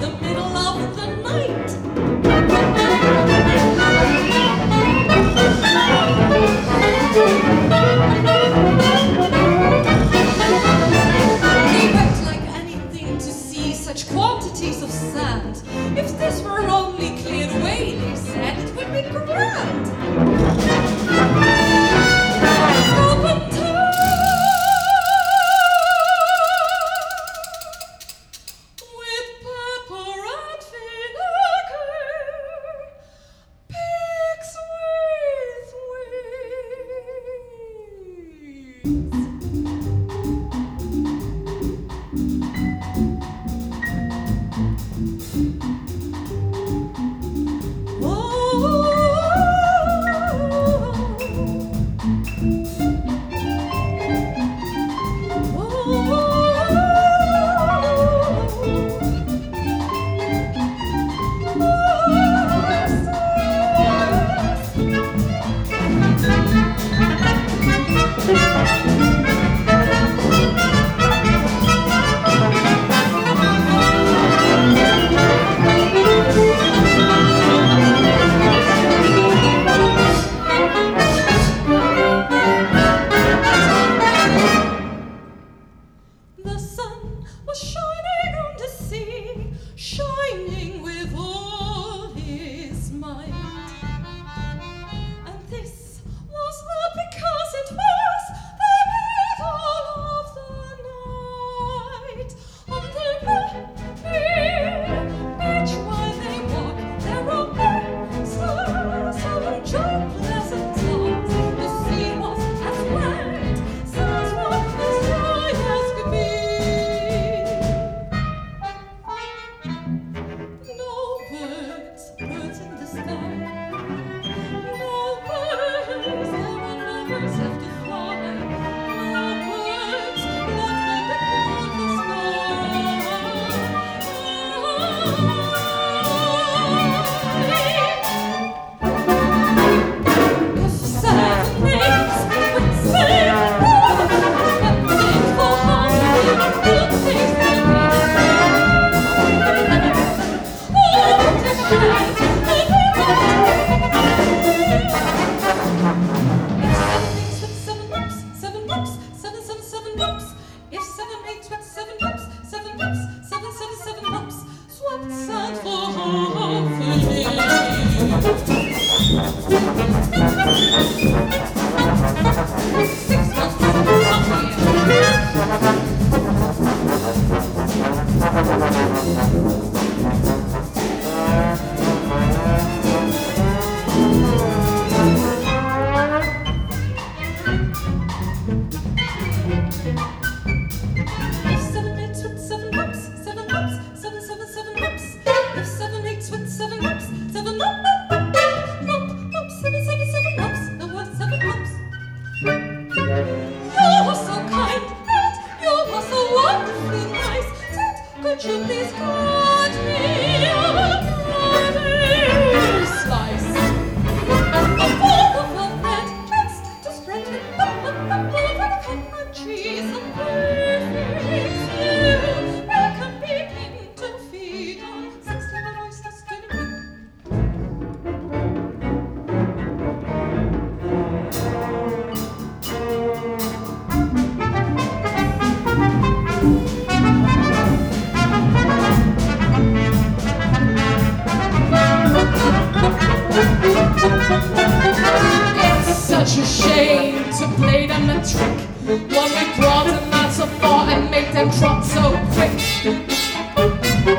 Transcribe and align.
the 0.00 0.10
middle 0.22 0.56
of 0.56 0.96
the 0.96 1.06
night. 1.22 1.68
They 11.72 11.92
like 12.24 12.48
anything 12.54 13.18
to 13.18 13.32
see 13.32 13.72
such 13.72 14.08
quantities 14.10 14.82
of 14.82 14.90
sand. 14.90 15.62
If 15.98 16.16
this 16.18 16.42
were 16.42 16.60
only 16.68 17.16
cleared 17.22 17.50
away, 17.56 17.96
they 17.96 18.14
said, 18.14 18.56
it 18.58 18.76
would 18.76 18.92
be 18.92 19.02
grand. 19.26 20.27